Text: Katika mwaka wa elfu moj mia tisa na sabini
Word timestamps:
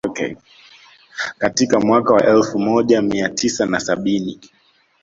Katika 1.37 1.79
mwaka 1.79 2.13
wa 2.13 2.23
elfu 2.25 2.59
moj 2.59 2.93
mia 2.93 3.29
tisa 3.29 3.65
na 3.65 3.79
sabini 3.79 4.39